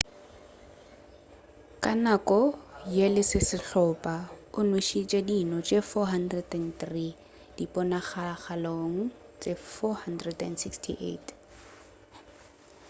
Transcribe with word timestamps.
ka 1.83 1.91
nako 2.03 2.41
ye 2.95 3.05
le 3.13 3.23
sehlopha 3.29 4.15
o 4.57 4.59
nwešitše 4.69 5.19
dino 5.29 5.55
tše 5.67 5.79
403 5.91 7.07
diponagalong 7.57 8.95
tše 9.41 9.53
468 9.81 11.29